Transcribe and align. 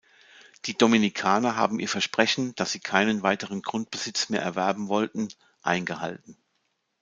Die 0.65 0.75
Dominikaner 0.75 1.57
haben 1.57 1.79
ihr 1.79 1.87
Versprechen, 1.87 2.55
dass 2.55 2.71
sie 2.71 2.79
keinen 2.79 3.21
weiteren 3.21 3.61
Grundbesitz 3.61 4.29
mehr 4.29 4.41
erwerben 4.41 4.87
wollten, 4.87 5.27
eingehalten. 5.61 6.35